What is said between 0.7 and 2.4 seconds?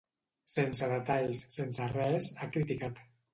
detalls, sense res,